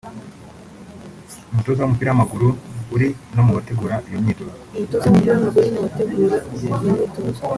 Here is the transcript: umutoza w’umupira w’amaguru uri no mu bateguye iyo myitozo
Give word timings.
umutoza 1.51 1.81
w’umupira 1.81 2.09
w’amaguru 2.11 2.47
uri 2.95 3.07
no 3.33 3.41
mu 3.45 3.51
bateguye 3.57 3.95
iyo 4.07 4.19
myitozo 4.23 4.55